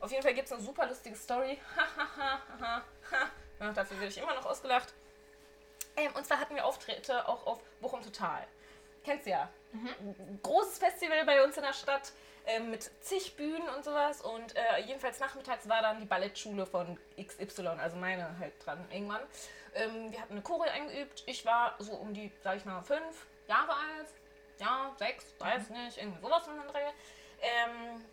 [0.00, 1.58] Auf jeden Fall gibt es eine super lustige Story.
[3.60, 4.92] ja, dafür werde ich immer noch ausgelacht.
[5.96, 8.46] Ähm, und zwar hatten wir Auftritte auch auf Bochum Total.
[9.02, 9.48] Kennst du ja.
[9.72, 12.12] Ein Großes Festival bei uns in der Stadt
[12.46, 14.20] ähm, mit zig Bühnen und sowas.
[14.20, 19.22] Und äh, jedenfalls nachmittags war dann die Ballettschule von XY, also meine halt dran irgendwann.
[19.74, 21.22] Ähm, wir hatten eine Choreo eingeübt.
[21.26, 24.08] Ich war so um die, sag ich mal, fünf Jahre alt.
[24.58, 26.90] Ja, sechs, weiß nicht, irgendwie sowas in der Dreh.
[27.40, 28.04] Ähm,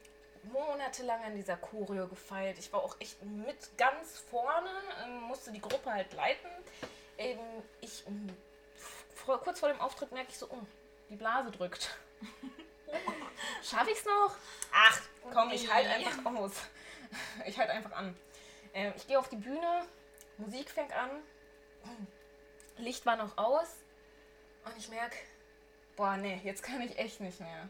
[0.51, 2.57] monatelang an dieser Choreo gefeilt.
[2.57, 4.69] Ich war auch echt mit ganz vorne,
[5.03, 6.49] ähm, musste die Gruppe halt leiten.
[7.17, 7.37] Ähm,
[7.81, 8.03] ich,
[9.13, 10.65] vor, kurz vor dem Auftritt merke ich so, oh,
[11.09, 11.97] die Blase drückt.
[13.63, 14.35] Schaffe ich's noch?
[14.73, 16.05] Ach, komm, ich halte Nee.
[16.05, 16.51] einfach aus.
[17.45, 18.15] Ich halte einfach an.
[18.73, 19.85] Ähm, ich gehe auf die Bühne,
[20.37, 21.09] Musik fängt an,
[22.77, 23.67] Licht war noch aus
[24.65, 25.15] und ich merke,
[25.95, 27.69] boah, nee, jetzt kann ich echt nicht mehr.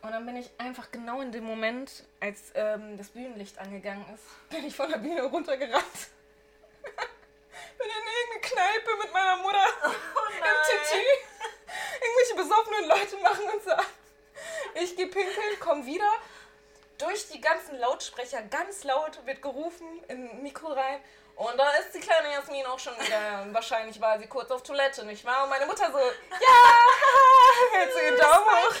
[0.00, 4.24] Und dann bin ich einfach genau in dem Moment, als ähm, das Bühnenlicht angegangen ist,
[4.50, 5.84] bin ich von der Bühne runtergerannt.
[7.78, 11.04] bin in irgendeine Kneipe mit meiner Mutter im Tütü.
[12.00, 13.86] Irgendwelche besoffenen Leute machen uns so ab.
[14.74, 15.08] Ich gehe
[15.82, 16.10] pinkeln, komm wieder.
[16.98, 21.00] Durch die ganzen Lautsprecher, ganz laut wird gerufen in ein Mikro rein.
[21.36, 23.46] Und da ist die kleine Jasmin auch schon wieder.
[23.52, 25.44] Wahrscheinlich war sie kurz auf Toilette, nicht wahr?
[25.44, 26.08] Und meine Mutter so, ja,
[27.78, 28.74] hält so ihren Daumen hoch.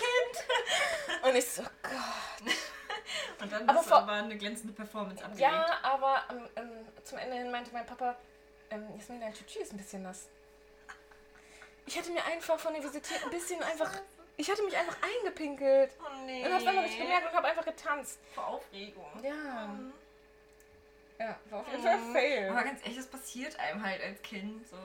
[1.28, 2.52] Und ich so, Gott.
[3.40, 5.40] Und dann Aber vor- aber eine glänzende Performance abgelegt.
[5.52, 6.24] Ja, aber
[6.56, 8.16] ähm, zum Ende hin meinte mein Papa,
[8.70, 10.26] ähm, Jasmin, dein Tütü ist ein bisschen nass.
[11.86, 13.92] Ich hatte mir einfach von der Visitierten ein bisschen einfach,
[14.38, 15.90] ich hatte mich einfach eingepinkelt.
[16.00, 16.46] Oh nee.
[16.46, 18.20] Und hab's einfach nicht gemerkt und habe einfach getanzt.
[18.34, 19.04] Vor Aufregung.
[19.22, 19.68] Ja.
[21.18, 22.64] Ja, war auf jeden Fall ein Aber Fail.
[22.64, 24.76] ganz ehrlich, das passiert einem halt als Kind so.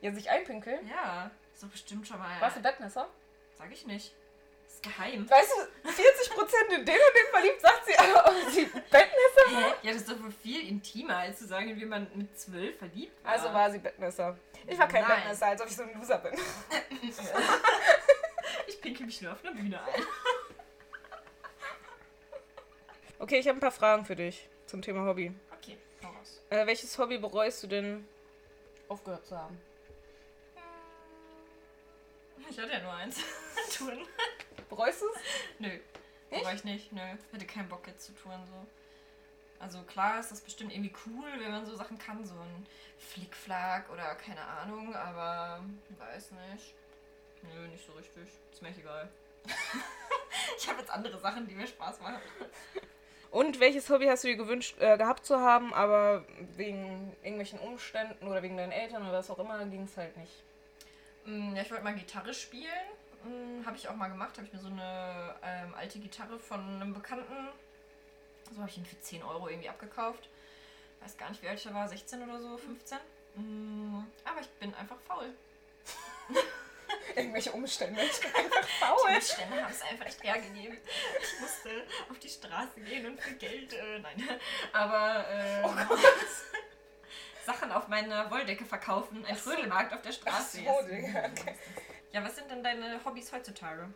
[0.00, 0.88] Ja, sich einpinkeln?
[0.88, 2.40] Ja, ist doch bestimmt schon mal.
[2.40, 3.08] Warst du Bettnässer?
[3.56, 4.12] Sag ich nicht.
[4.66, 5.30] ist geheim.
[5.30, 5.52] Weißt
[5.84, 9.74] du, 40% in den und den verliebt, sagt sie, aber sie Bettnässer war?
[9.82, 13.22] Ja, das ist doch wohl viel intimer, als zu sagen, wie man mit zwölf verliebt
[13.24, 13.32] war.
[13.32, 14.36] Also war sie Bettnässer.
[14.66, 15.18] Ich war kein Nein.
[15.20, 16.32] Bettnässer, als ob ich so ein Loser bin.
[18.80, 20.02] Ich pinkel mich nur auf einer Bühne ein.
[23.18, 25.34] Okay, ich habe ein paar Fragen für dich zum Thema Hobby.
[25.52, 26.40] Okay, hau raus.
[26.48, 28.08] Äh, welches Hobby bereust du denn
[28.88, 29.60] aufgehört zu haben?
[32.48, 33.20] Ich hatte ja nur eins.
[33.76, 33.98] Touren.
[34.70, 35.20] Bereust du es?
[35.58, 35.68] Nö.
[35.68, 36.46] Nicht?
[36.46, 36.90] Aber ich nicht.
[36.92, 37.02] Nö.
[37.32, 38.66] Hätte keinen Bock jetzt zu touren so.
[39.58, 42.66] Also klar ist das bestimmt irgendwie cool, wenn man so Sachen kann, so ein
[42.96, 45.62] Flickflack oder keine Ahnung, aber
[45.98, 46.74] weiß nicht.
[47.42, 48.28] Nö, nicht so richtig.
[48.52, 49.08] Ist mir echt egal.
[50.58, 52.20] ich habe jetzt andere Sachen, die mir Spaß machen.
[53.30, 56.24] Und welches Hobby hast du dir gewünscht, äh, gehabt zu haben, aber
[56.56, 60.32] wegen irgendwelchen Umständen oder wegen deinen Eltern oder was auch immer ging es halt nicht?
[61.24, 62.66] Mm, Ja, ich wollte mal Gitarre spielen.
[63.66, 64.36] Habe ich auch mal gemacht.
[64.36, 67.48] Habe ich mir so eine ähm, alte Gitarre von einem Bekannten,
[68.50, 70.28] so habe ich ihn für 10 Euro irgendwie abgekauft.
[71.00, 72.98] Weiß gar nicht, wie alt ich da war, 16 oder so, 15.
[73.36, 75.26] Mm, Aber ich bin einfach faul.
[77.16, 78.00] Irgendwelche Umstände.
[78.02, 79.14] Ich bin einfach Die faul.
[79.14, 80.78] Umstände haben es einfach nicht hergegeben.
[81.22, 81.70] Ich musste
[82.10, 84.28] auf die Straße gehen und für Geld, äh, nein.
[84.72, 85.98] Aber, äh, Oh Gott.
[87.46, 89.24] Sachen auf meiner Wolldecke verkaufen.
[89.24, 89.50] Ein so.
[89.50, 90.58] Trödelmarkt auf der Ach Straße.
[90.58, 91.56] so, Digga, okay.
[92.12, 93.88] Ja, was sind denn deine Hobbys heutzutage?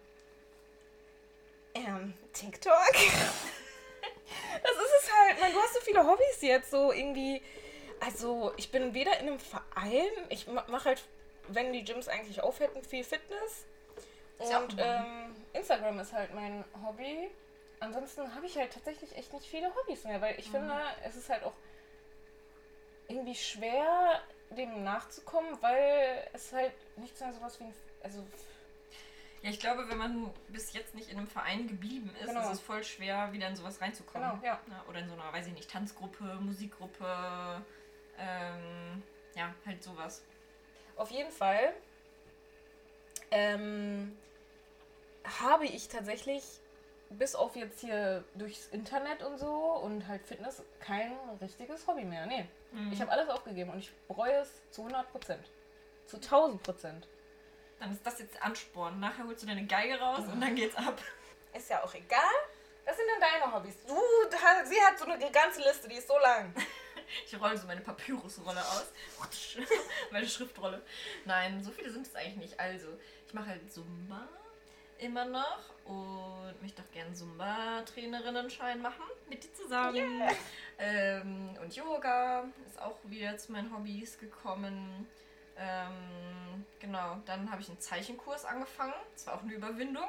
[1.74, 2.72] Ähm, TikTok?
[2.92, 5.40] das ist es halt.
[5.40, 7.42] Man, du hast so viele Hobbys jetzt, so irgendwie.
[8.00, 11.02] Also, ich bin weder in einem Verein, ich mache halt,
[11.48, 13.66] wenn die Gyms eigentlich aufhätten, viel Fitness.
[14.38, 17.30] Und ähm, Instagram ist halt mein Hobby.
[17.80, 20.52] Ansonsten habe ich halt tatsächlich echt nicht viele Hobbys mehr, weil ich Mhm.
[20.52, 21.54] finde, es ist halt auch
[23.08, 27.74] irgendwie schwer, dem nachzukommen, weil es halt nichts mehr sowas wie ein.
[28.02, 28.26] Also,
[29.42, 32.40] Ja, ich glaube, wenn man bis jetzt nicht in einem Verein geblieben ist, Genau.
[32.40, 34.30] ist es voll schwer, wieder in sowas reinzukommen.
[34.30, 34.58] genau, ja.
[34.70, 37.62] Ja, oder in so einer, weiß ich nicht, Tanzgruppe, Musikgruppe,
[38.18, 39.02] ähm,
[39.34, 40.22] ja, halt sowas.
[40.96, 41.74] Auf jeden Fall
[43.30, 44.16] ähm,
[45.40, 46.42] habe ich tatsächlich
[47.10, 49.48] bis auf jetzt hier durchs Internet und so
[49.82, 52.26] und halt Fitness kein richtiges Hobby mehr.
[52.26, 52.92] Nee, Mhm.
[52.92, 55.48] ich habe alles aufgegeben und ich bereue es zu 100 Prozent.
[56.06, 57.06] Zu 1000 Prozent.
[57.78, 58.98] Dann ist das jetzt Ansporn.
[59.00, 61.00] Nachher holst du deine Geige raus und dann geht's ab.
[61.52, 62.20] Ist ja auch egal.
[62.84, 63.76] Was sind denn deine Hobbys?
[63.86, 63.94] Du,
[64.68, 66.52] sie hat so eine ganze Liste, die ist so lang.
[67.26, 68.92] Ich rolle so meine Papyrusrolle aus.
[70.10, 70.82] meine Schriftrolle.
[71.24, 72.60] Nein, so viele sind es eigentlich nicht.
[72.60, 72.88] Also,
[73.26, 74.28] ich mache halt Zumba
[74.98, 80.22] immer noch und möchte auch gerne Zumba-Trainerinnen-Schein machen mit dir zusammen.
[80.78, 85.06] Ähm, und Yoga ist auch wieder zu meinen Hobbys gekommen.
[85.56, 88.94] Ähm, genau, dann habe ich einen Zeichenkurs angefangen.
[89.12, 90.08] Das war auch eine Überwindung,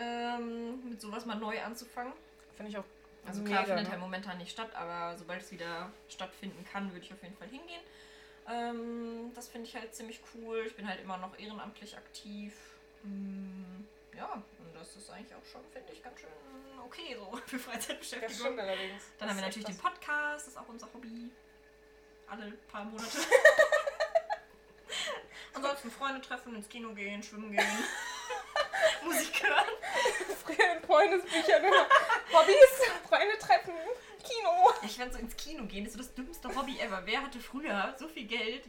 [0.00, 2.12] ähm, mit sowas mal neu anzufangen.
[2.56, 2.84] Finde ich auch.
[3.26, 3.90] Also klar Mega, findet ne?
[3.92, 7.48] halt momentan nicht statt, aber sobald es wieder stattfinden kann, würde ich auf jeden Fall
[7.48, 7.82] hingehen.
[8.48, 10.64] Ähm, das finde ich halt ziemlich cool.
[10.66, 12.54] Ich bin halt immer noch ehrenamtlich aktiv.
[13.02, 13.84] Mm,
[14.16, 16.30] ja, und das ist eigentlich auch schon, finde ich, ganz schön
[16.88, 18.34] okay so für Das Freizeitbeschäftigung.
[18.34, 19.02] stimmt allerdings.
[19.18, 21.30] Dann haben wir Das natürlich den Podcast, das ist auch unser Hobby.
[22.26, 23.08] Alle paar Monate.
[25.54, 27.66] Ansonsten Freunde treffen, ins Kino gehen, schwimmen gehen,
[29.04, 29.66] Musik hören.
[30.44, 31.86] Früher in Freundesbüchern immer
[32.32, 33.72] Hobbys, Freunde treffen,
[34.22, 34.70] Kino.
[34.82, 37.00] Ich fand so ins Kino gehen ist so das dümmste Hobby ever.
[37.04, 38.64] Wer hatte früher so viel Geld,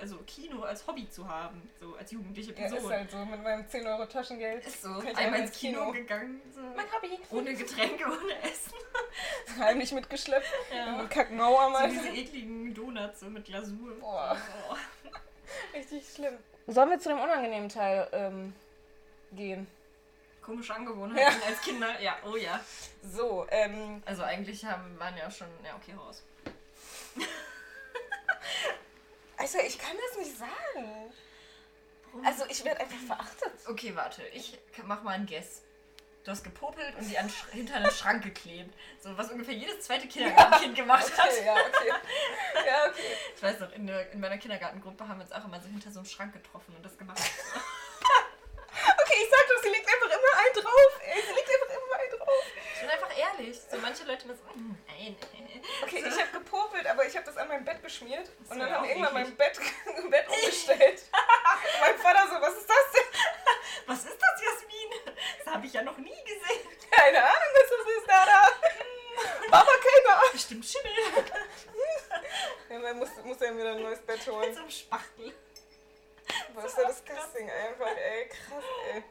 [0.00, 2.78] also Kino als Hobby zu haben, so als jugendliche Ja, Person?
[2.78, 4.64] ist halt so mit meinem 10 Euro Taschengeld.
[4.66, 4.90] Ist so.
[5.14, 5.92] Einmal ins Kino, Kino.
[5.92, 6.60] gegangen, so.
[6.60, 7.18] Mein Hobby.
[7.30, 8.74] ohne Getränke, ohne Essen.
[9.58, 10.46] Heimlich mitgeschleppt.
[10.74, 10.98] Ja.
[11.00, 11.90] Und Kackmauer So mal.
[11.90, 13.94] diese ekligen Donuts so mit Glasur.
[14.00, 14.36] Boah.
[14.70, 14.76] Oh.
[15.76, 16.38] Richtig schlimm.
[16.66, 18.54] Sollen wir zu dem unangenehmen Teil ähm,
[19.32, 19.66] gehen?
[20.44, 22.00] Komische Angewohnheiten als Kinder.
[22.00, 22.60] Ja, oh ja.
[23.02, 26.22] So, ähm, Also eigentlich haben, waren ja schon, ja okay, raus.
[29.38, 31.12] also ich kann das nicht sagen.
[32.24, 33.52] Also ich werde einfach verachtet.
[33.66, 35.62] Okay, warte, ich mach mal einen Guess.
[36.24, 38.74] Du hast gepopelt und die an hinter einen Schrank geklebt.
[39.00, 41.28] So, was ungefähr jedes zweite Kindergartenkind gemacht hat.
[41.28, 41.88] Okay, ja, okay.
[42.66, 43.16] Ja, okay.
[43.36, 45.90] Ich weiß noch, in, der, in meiner Kindergartengruppe haben wir uns auch immer so hinter
[45.90, 47.20] so einem Schrank getroffen und das gemacht.
[48.74, 49.83] Okay, ich sag doch, sie legt
[50.54, 51.00] drauf.
[51.02, 52.44] Ey, sie legt einfach immer einen drauf.
[52.74, 53.60] Ich bin einfach ehrlich.
[53.70, 55.16] So manche Leute immer so, "Mm, nein.
[55.82, 56.08] Okay, so.
[56.08, 58.30] ich habe gepopelt, aber ich habe das an mein Bett geschmiert.
[58.48, 59.58] Und dann haben irgendwann mein Bett,
[60.10, 61.02] Bett umgestellt.
[61.12, 63.04] Und mein Vater so, was ist das denn?
[63.86, 65.14] Was ist das, Jasmin?
[65.44, 66.66] Das habe ich ja noch nie gesehen.
[66.90, 68.48] Keine Ahnung, was das ist, Dada.
[69.50, 70.30] Mama, keine Ahnung.
[70.32, 70.90] Bestimmt Schimmel.
[72.70, 74.54] Ja, man muss, muss ja wieder ein neues Bett Mit holen.
[74.54, 75.34] so einem Spachtel.
[76.54, 78.28] Was ist ja disgusting einfach, ey.
[78.28, 78.64] Krass,
[78.94, 79.04] ey.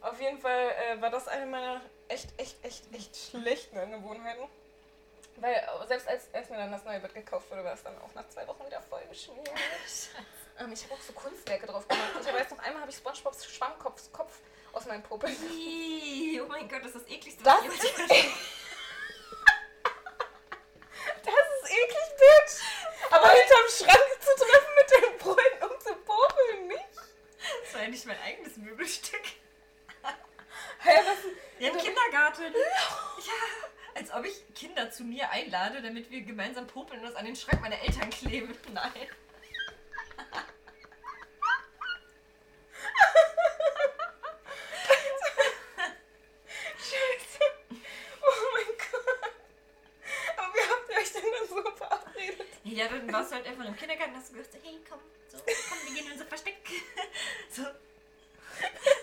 [0.00, 4.44] Auf jeden Fall äh, war das eine meiner echt, echt, echt, echt schlechten Angewohnheiten.
[5.36, 7.96] Weil äh, selbst als, als mir dann das neue Bett gekauft wurde, war es dann
[8.00, 9.50] auch nach zwei Wochen wieder voll geschmiert.
[10.60, 12.10] Ähm, ich habe auch so Kunstwerke drauf gemacht.
[12.20, 14.40] Ich weiß noch einmal habe ich Spongebobs Schwammkopf Kopf
[14.72, 15.30] aus meinem Popel.
[15.30, 18.10] Oh mein Gott, das ist das ekligste, Das was ich ist, jemals
[21.22, 23.12] das ist eklig, Bitch.
[23.12, 26.88] Aber hinterm Schrank zu treffen mit den Freunden, um zu popeln, nicht?
[27.64, 29.22] Das war ja nicht mein eigenes Möbelstück.
[30.88, 31.18] Hä, was?
[31.58, 32.44] Ja, im Kindergarten.
[32.54, 33.32] Ja,
[33.94, 37.36] als ob ich Kinder zu mir einlade, damit wir gemeinsam popeln und das an den
[37.36, 38.56] Schrank meiner Eltern kleben.
[38.72, 38.92] Nein.
[46.78, 47.44] Scheiße.
[48.22, 49.32] Oh mein Gott.
[50.38, 52.46] Aber wie habt ihr euch denn dann so verabredet?
[52.64, 55.00] Ja, dann warst du halt einfach im Kindergarten und hast du gesagt, hey, komm,
[55.32, 56.56] wir gehen in unser Versteck.
[57.50, 57.62] So,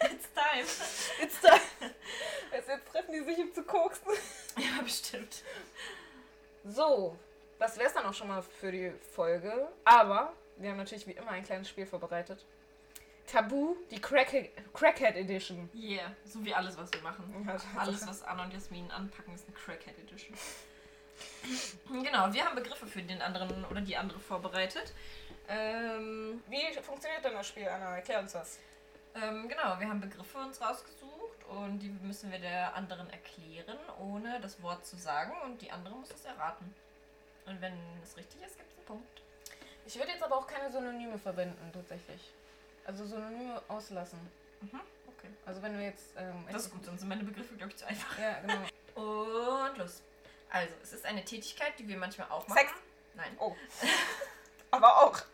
[0.10, 0.66] it's time.
[1.20, 1.60] Jetzt da.
[2.52, 4.14] Also jetzt treffen die sich, um zu koksen.
[4.58, 5.44] Ja, bestimmt.
[6.66, 7.16] So,
[7.60, 9.68] das wäre es dann auch schon mal für die Folge.
[9.84, 12.44] Aber wir haben natürlich wie immer ein kleines Spiel vorbereitet.
[13.28, 15.70] Tabu, die Crackhead, Crackhead Edition.
[15.74, 17.44] Yeah, so wie alles, was wir machen.
[17.48, 20.36] Ja, Alles, was Anna und Jasmin anpacken, ist eine Crackhead Edition.
[22.04, 24.94] Genau, wir haben Begriffe für den anderen oder die andere vorbereitet.
[25.48, 27.96] Ähm, Wie funktioniert denn das Spiel, Anna?
[27.96, 28.60] Erklär uns das.
[29.16, 34.40] ähm, genau, wir haben Begriffe uns rausgesucht und die müssen wir der anderen erklären, ohne
[34.42, 36.74] das Wort zu sagen und die andere muss es erraten.
[37.46, 39.22] Und wenn es richtig ist, gibt es einen Punkt.
[39.86, 42.34] Ich würde jetzt aber auch keine Synonyme verwenden, tatsächlich.
[42.86, 44.20] Also Synonyme auslassen.
[44.62, 45.30] Mhm, okay.
[45.46, 46.16] Also wenn wir jetzt...
[46.18, 48.18] Ähm, Das ist gut, sonst sind meine Begriffe, glaube ich, zu einfach.
[48.18, 48.62] Ja, genau.
[49.70, 50.02] Und los.
[50.50, 52.60] Also, es ist eine Tätigkeit, die wir manchmal auch machen.
[52.60, 52.72] Sex.
[53.16, 53.36] Nein.
[53.40, 53.56] Oh.
[54.72, 55.20] aber auch.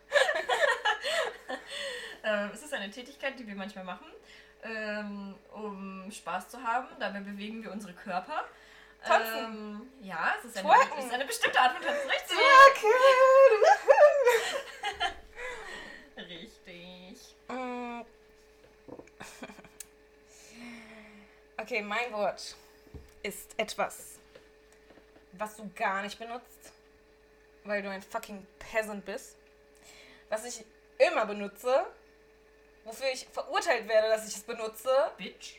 [2.24, 4.06] Ähm, es ist eine Tätigkeit, die wir manchmal machen,
[4.62, 6.88] ähm, um Spaß zu haben.
[6.98, 8.44] Dabei bewegen wir unsere Körper.
[9.04, 9.38] Tanzen.
[9.38, 10.98] Ähm, ja, es ist eine, Twerken.
[10.98, 12.08] es ist eine bestimmte Art von Tanzen.
[12.08, 12.38] Richtig.
[16.28, 17.34] Richtig.
[17.48, 18.02] Mm.
[21.56, 22.56] Okay, mein Wort
[23.22, 24.18] ist etwas,
[25.32, 26.72] was du gar nicht benutzt,
[27.64, 29.36] weil du ein fucking Peasant bist.
[30.28, 30.64] Was ich
[30.98, 31.86] immer benutze,
[32.84, 34.90] wofür ich verurteilt werde, dass ich es benutze.
[35.16, 35.56] Bitch.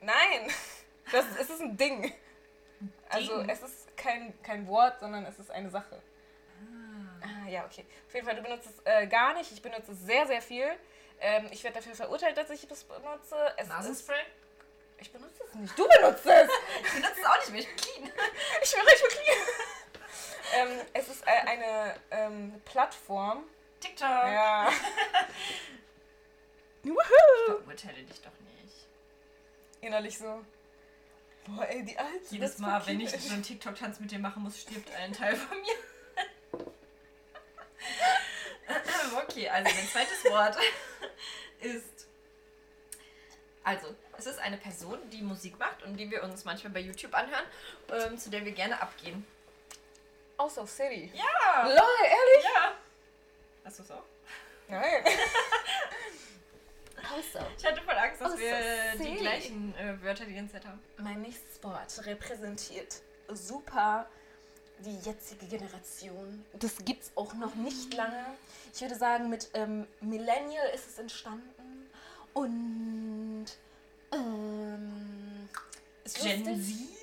[0.00, 0.52] Nein,
[1.12, 2.12] das, es ist ein Ding.
[3.08, 3.50] Also Ding?
[3.50, 6.02] es ist kein, kein Wort, sondern es ist eine Sache.
[7.22, 7.84] Ah, ja, okay.
[8.06, 9.50] Auf jeden Fall, du benutzt es äh, gar nicht.
[9.52, 10.68] Ich benutze es sehr, sehr viel.
[11.20, 13.36] Ähm, ich werde dafür verurteilt, dass ich es benutze.
[13.56, 14.22] Es ist, Nasenspray?
[14.98, 15.78] ich benutze es nicht.
[15.78, 16.50] Du benutzt es!
[16.84, 18.12] Ich benutze es auch nicht mehr, ich bin clean.
[18.62, 19.38] Ich bin richtig clean.
[20.70, 23.44] ähm, es ist äh, eine ähm, Plattform.
[23.80, 24.08] TikTok.
[24.08, 24.70] Ja.
[26.86, 27.62] Ich Woohoo!
[27.64, 28.30] verurteile dich doch
[28.62, 28.86] nicht.
[29.80, 30.44] Innerlich so.
[31.46, 32.24] Boah, ey, die Alte.
[32.30, 35.34] Jedes das Mal, wenn ich so einen TikTok-Tanz mit dir machen muss, stirbt ein Teil
[35.34, 36.62] von mir.
[39.22, 40.56] okay, also mein zweites Wort
[41.60, 42.06] ist.
[43.64, 47.14] Also, es ist eine Person, die Musik macht und die wir uns manchmal bei YouTube
[47.14, 47.46] anhören,
[47.90, 49.26] ähm, zu der wir gerne abgehen.
[50.38, 51.10] Also City.
[51.14, 51.62] Ja!
[51.66, 52.44] Lol, ehrlich?
[52.44, 52.76] Ja!
[53.66, 54.04] Hast du es auch?
[54.68, 55.04] Nein.
[57.14, 57.38] also.
[57.58, 60.80] Ich hatte voll Angst, dass Oh, wir die gleichen äh, Wörter die ganze Zeit haben.
[60.98, 64.08] Mein nächstes Wort repräsentiert super
[64.78, 66.44] die jetzige Generation.
[66.52, 68.24] Das gibt's auch noch nicht lange.
[68.72, 71.90] Ich würde sagen, mit ähm, Millennial ist es entstanden.
[72.34, 73.46] Und
[74.12, 75.48] ähm,
[76.04, 76.76] ist Gen lustig.
[76.76, 76.96] Z?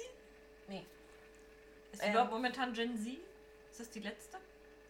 [0.70, 0.86] Nee,
[1.92, 2.12] Ist Ähm.
[2.12, 3.18] überhaupt momentan Gen Z?
[3.72, 4.38] Ist das die letzte?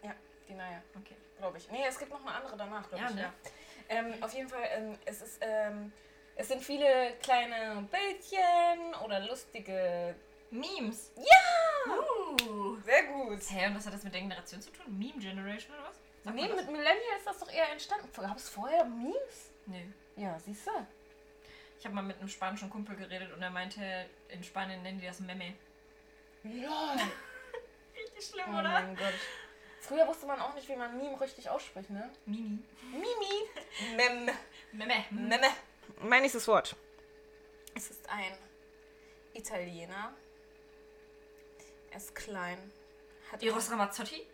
[0.03, 0.13] ja,
[0.47, 1.15] die neue, Okay.
[1.37, 1.69] glaube ich.
[1.71, 3.15] Nee, es gibt noch eine andere danach, glaube Ja, ich.
[3.15, 3.21] ne?
[3.21, 3.31] Ja.
[3.89, 5.91] Ähm, auf jeden Fall, ähm, es ist ähm,
[6.35, 10.15] es sind viele kleine Bildchen oder lustige.
[10.49, 11.11] Memes.
[11.17, 11.91] Ja!
[11.91, 12.77] Uh.
[12.81, 13.39] Sehr gut.
[13.49, 14.85] Hä, und was hat das mit der Generation zu tun?
[14.99, 15.95] Meme Generation oder was?
[16.23, 18.07] Sag Nee, mit Millennial ist das doch eher entstanden.
[18.15, 19.51] Gab es vorher Memes?
[19.65, 19.79] Nö.
[20.15, 20.71] Ja, siehst du?
[21.79, 25.07] Ich habe mal mit einem spanischen Kumpel geredet und er meinte, in Spanien nennen die
[25.07, 25.55] das Meme.
[26.43, 26.61] Lol.
[27.95, 29.13] Richtig schlimm, Oh mein Gott.
[29.87, 32.09] Früher wusste man auch nicht, wie man Meme richtig ausspricht, ne?
[32.25, 32.59] Mimi.
[32.91, 33.95] Mimi.
[33.97, 34.29] Mem.
[34.71, 35.05] Meme.
[35.11, 35.47] Meme.
[36.01, 36.75] Mein nächstes Wort.
[37.75, 38.37] Es ist ein
[39.33, 40.13] Italiener.
[41.91, 42.71] Er ist klein.
[43.31, 44.25] Hat Eros Ramazzotti?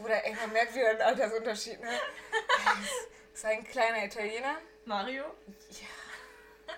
[0.00, 1.90] Oder ey, man merkt wieder einen Altersunterschied, ne?
[1.92, 4.56] Ist- ist ein kleiner Italiener.
[4.86, 5.24] Mario?
[5.70, 6.74] Ja.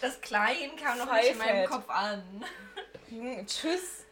[0.00, 1.68] Das Klein kam noch nicht in meinem.
[1.68, 2.44] Kopf an.
[3.08, 4.04] Junge, tschüss.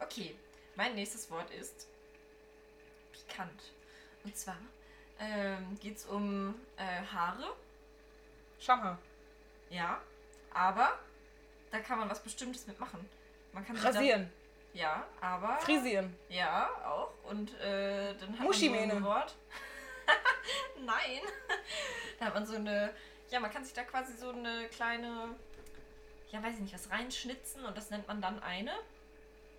[0.00, 0.36] Okay,
[0.76, 1.88] mein nächstes Wort ist
[3.12, 3.72] pikant.
[4.24, 4.56] Und zwar
[5.18, 7.54] ähm, geht es um äh, Haare.
[8.60, 8.98] Schamhaar.
[9.70, 10.00] Ja,
[10.52, 10.98] aber
[11.70, 13.08] da kann man was Bestimmtes mitmachen.
[13.52, 14.30] Man kann Rasieren.
[14.72, 15.58] Da, ja, aber.
[15.58, 16.14] Frisieren.
[16.28, 17.12] Ja, auch.
[17.24, 19.34] Und äh, dann hat man so ein Wort.
[20.76, 21.20] Nein.
[22.18, 22.94] da hat man so eine.
[23.30, 25.34] Ja, man kann sich da quasi so eine kleine.
[26.30, 28.72] Ja, weiß ich nicht, was reinschnitzen und das nennt man dann eine.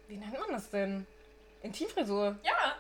[0.10, 1.06] Wie nennt man das denn?
[1.62, 2.36] Intimfrisur.
[2.42, 2.76] Ja.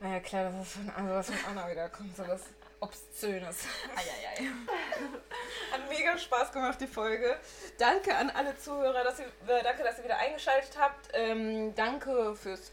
[0.00, 2.44] Naja, klar, das ist von, also was von Anna wieder kommt, so was
[2.80, 3.66] Obszönes.
[3.94, 4.48] Eieiei.
[5.72, 7.38] Hat mega Spaß gemacht, die Folge.
[7.76, 11.10] Danke an alle Zuhörer, dass ihr, äh, danke, dass ihr wieder eingeschaltet habt.
[11.12, 12.72] Ähm, danke fürs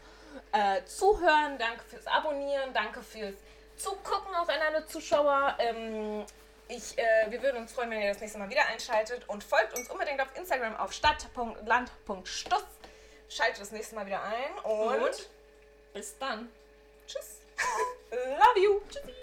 [0.54, 3.36] äh, Zuhören, danke fürs Abonnieren, danke fürs
[3.76, 5.58] Zugucken, auch an alle Zuschauer.
[5.60, 6.26] Ähm,
[6.70, 9.78] ich, äh, wir würden uns freuen, wenn ihr das nächste Mal wieder einschaltet und folgt
[9.78, 12.64] uns unbedingt auf Instagram auf stadt.land.stuss.
[13.30, 15.30] Schaltet das nächste Mal wieder ein und, Und
[15.94, 16.52] bis dann.
[17.08, 17.40] tschüss.
[18.12, 18.82] Love you.
[18.90, 19.14] Tschüssi.